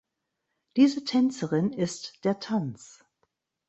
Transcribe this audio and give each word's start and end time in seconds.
Diese 0.77 1.03
Tänzerin 1.05 1.71
ist 1.73 2.25
der 2.25 2.39
Tanz. 2.39 3.03